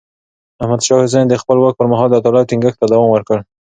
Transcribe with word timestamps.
احمد 0.61 0.81
شاه 0.87 1.03
حسين 1.05 1.25
د 1.29 1.35
خپل 1.41 1.57
واک 1.59 1.75
پر 1.77 1.87
مهال 1.91 2.09
د 2.09 2.13
عدالت 2.21 2.45
ټينګښت 2.49 2.77
ته 2.81 2.85
دوام 2.93 3.09
ورکړ. 3.13 3.37